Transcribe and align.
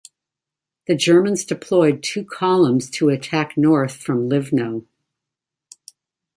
The 0.87 0.95
Germans 0.95 1.45
deployed 1.45 2.01
two 2.01 2.25
columns 2.25 2.89
to 2.89 3.09
attack 3.09 3.55
north 3.55 3.97
from 3.97 4.27
Livno. 4.27 4.87